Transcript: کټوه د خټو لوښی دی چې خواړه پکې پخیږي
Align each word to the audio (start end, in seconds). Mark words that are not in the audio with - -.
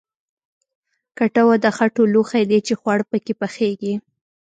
کټوه 1.17 1.55
د 1.63 1.65
خټو 1.75 2.03
لوښی 2.13 2.43
دی 2.51 2.59
چې 2.67 2.73
خواړه 2.79 3.03
پکې 3.11 3.33
پخیږي 3.41 3.93